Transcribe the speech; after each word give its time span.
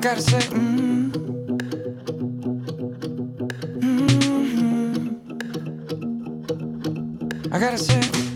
gotta 0.00 0.22
say, 0.22 0.38
mm, 0.38 1.12
mm, 3.80 4.72
I 7.52 7.58
gotta 7.58 7.76
say. 7.76 8.29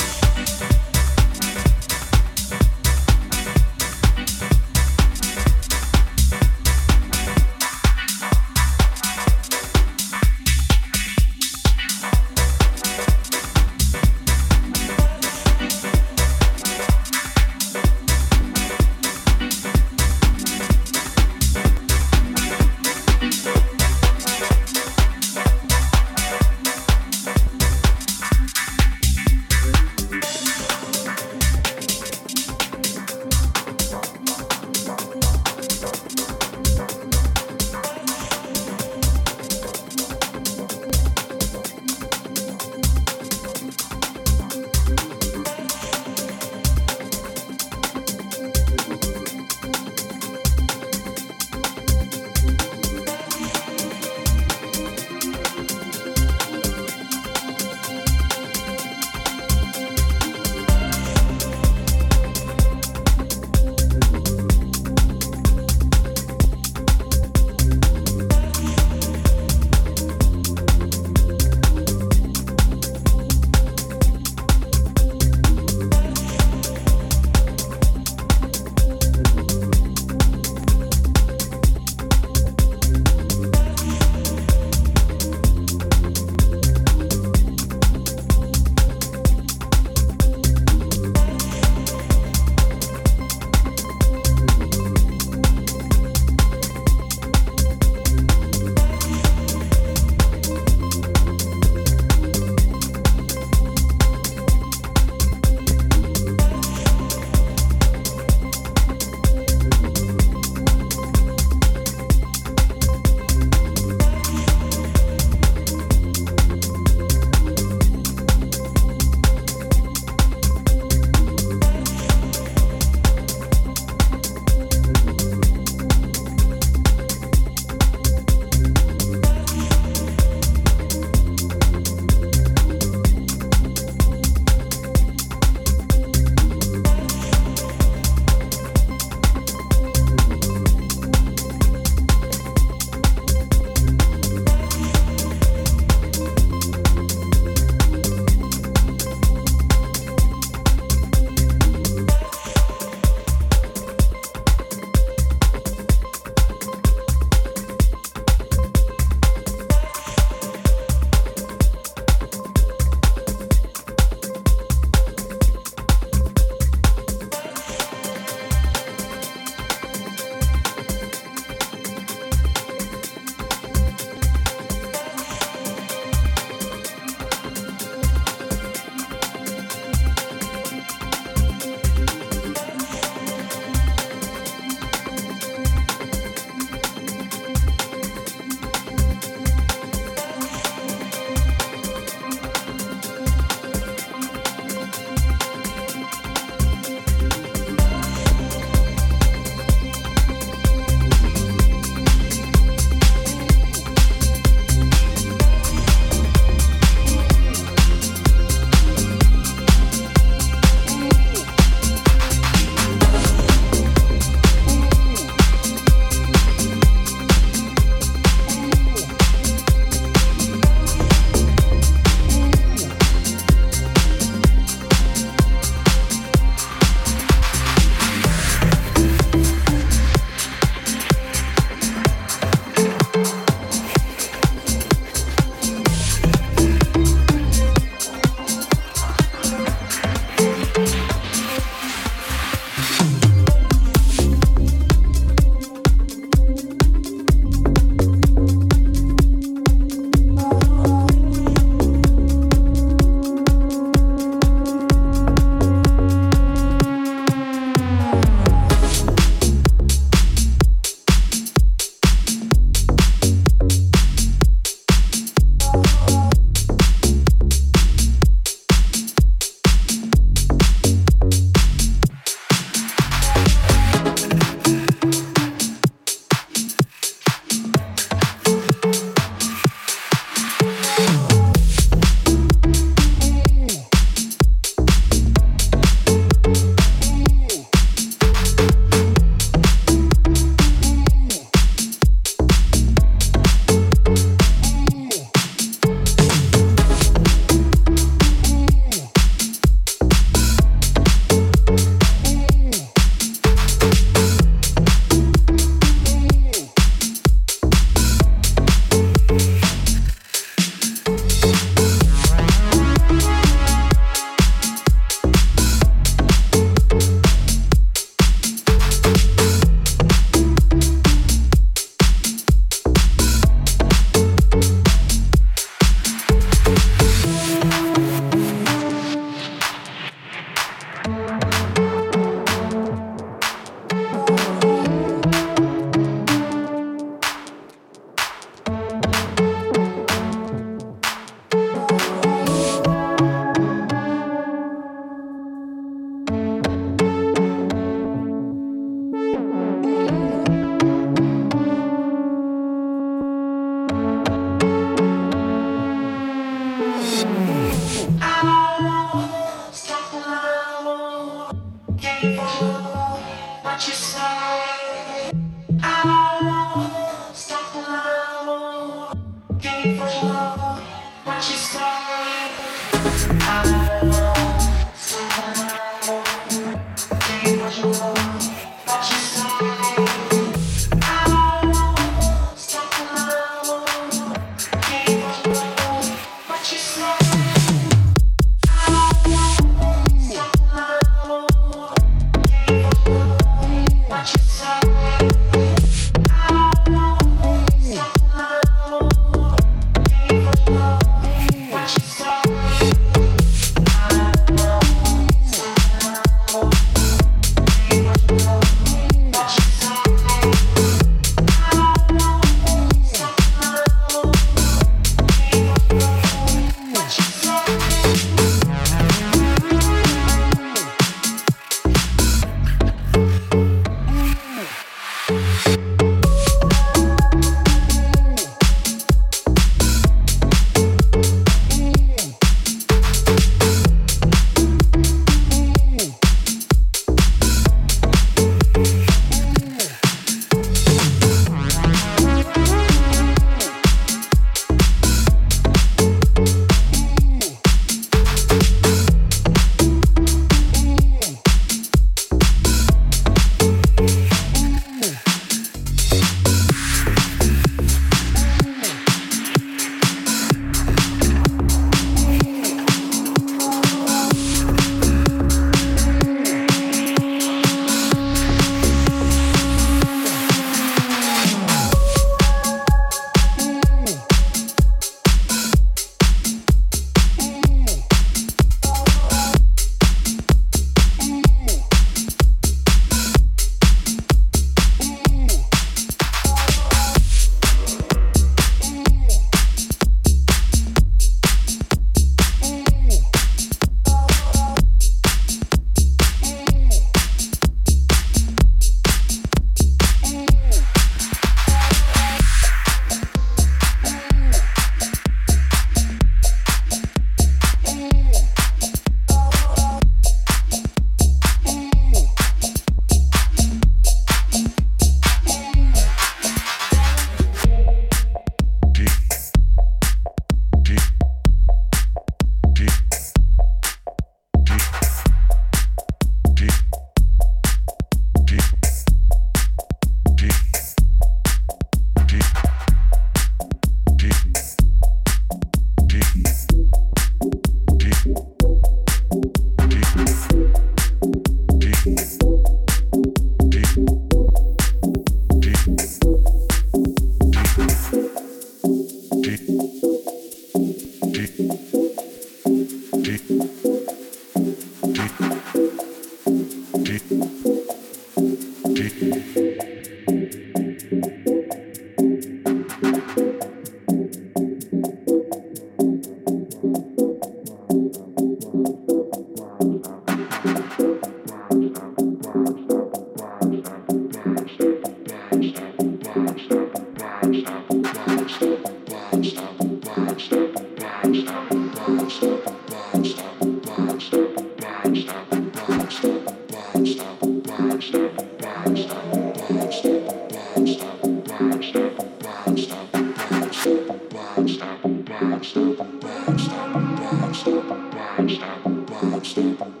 Stop, 598.49 600.00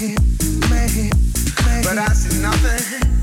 but 0.00 1.98
I 1.98 2.06
see 2.14 2.40
nothing. 2.40 3.19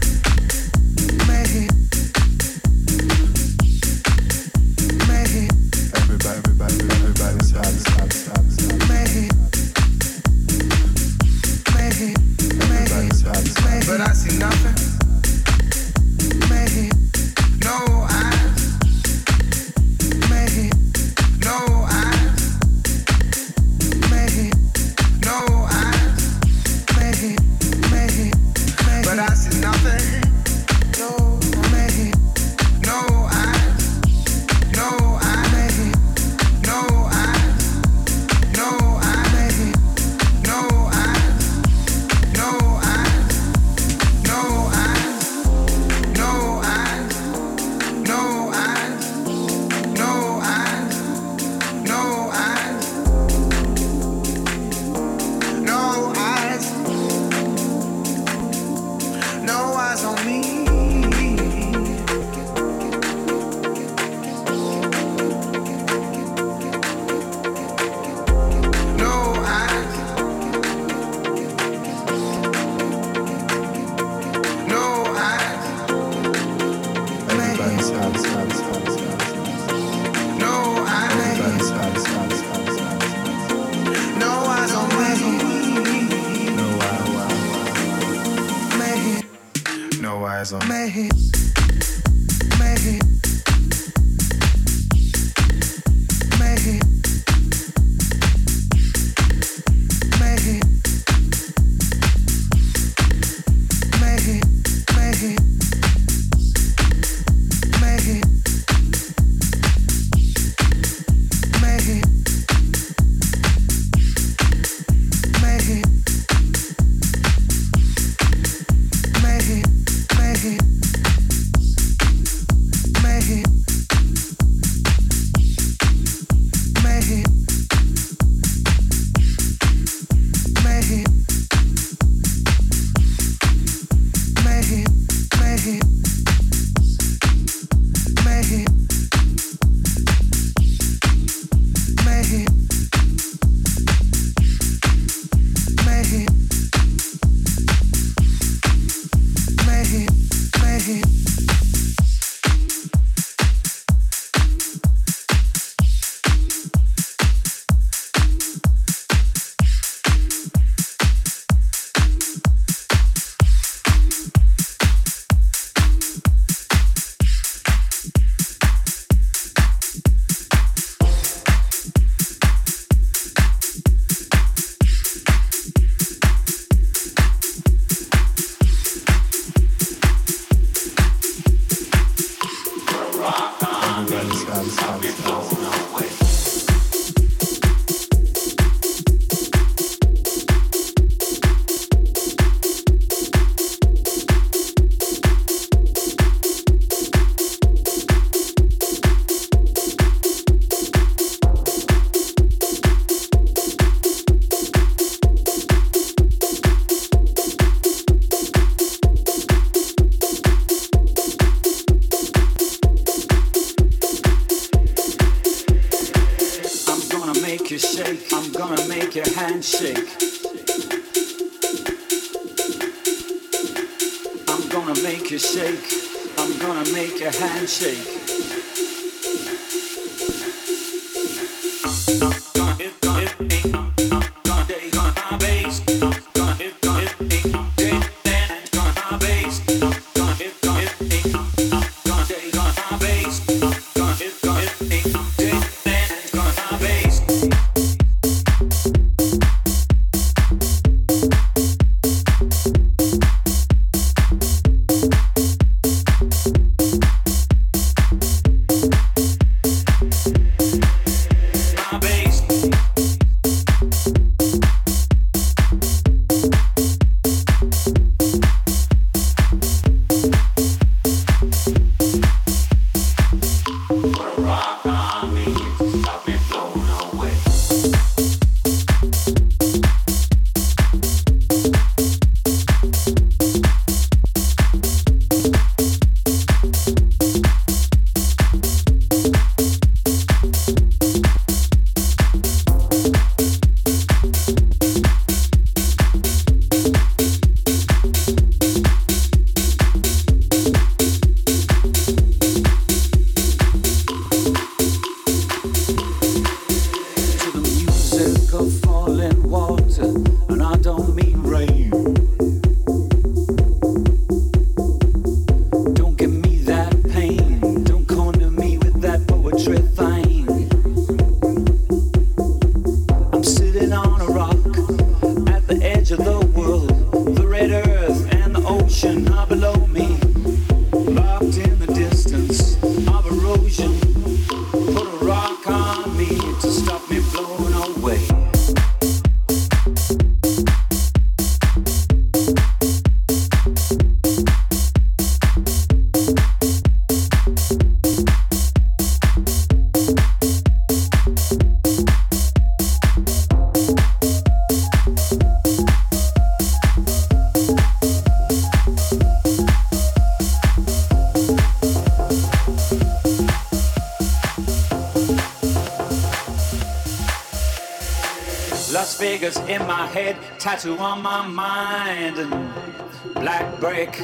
Tattoo 370.77 370.97
on 370.99 371.23
my 371.23 371.47
mind, 371.47 372.37
and 372.37 373.33
black 373.33 373.79
brick, 373.79 374.21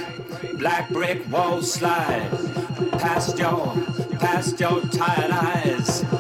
black 0.60 0.88
brick 0.90 1.28
walls 1.32 1.74
slide 1.74 2.30
past 2.92 3.40
your, 3.40 3.76
past 4.20 4.60
your 4.60 4.82
tired 4.82 5.32
eyes. 5.32 6.13